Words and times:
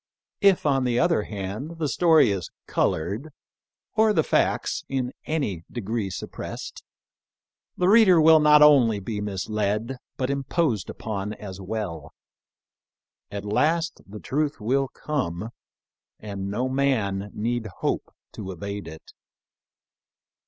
If, 0.41 0.65
on 0.65 0.83
the 0.83 0.97
other 0.97 1.21
hand, 1.25 1.77
the 1.77 1.87
story 1.87 2.31
is 2.31 2.49
col 2.65 2.93
ored 2.93 3.27
or 3.93 4.13
the 4.13 4.23
facts 4.23 4.83
in 4.89 5.11
any 5.25 5.63
degree 5.71 6.09
suppressed, 6.09 6.83
the 7.77 7.87
reader 7.87 8.19
will 8.19 8.39
be 8.39 8.43
not 8.45 8.63
only 8.63 8.99
misled, 8.99 9.97
but 10.17 10.31
imposed 10.31 10.89
upon 10.89 11.33
as 11.35 11.61
well. 11.61 12.15
At 13.29 13.45
last 13.45 14.01
the 14.07 14.19
truth 14.19 14.59
will 14.59 14.87
come, 14.87 15.49
and 16.19 16.49
no 16.49 16.67
man 16.67 17.29
need 17.35 17.67
hope 17.81 18.11
to 18.31 18.51
evade 18.51 18.87
it. 18.87 19.13